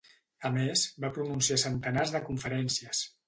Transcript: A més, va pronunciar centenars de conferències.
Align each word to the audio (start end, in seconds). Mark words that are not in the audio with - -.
A 0.47 0.49
més, 0.55 0.85
va 1.03 1.11
pronunciar 1.17 1.59
centenars 1.65 2.15
de 2.17 2.25
conferències. 2.31 3.05